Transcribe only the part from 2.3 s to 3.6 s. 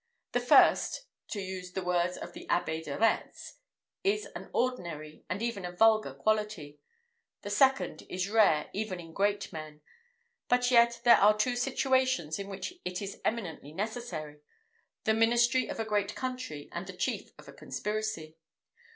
the Abbé de Retz,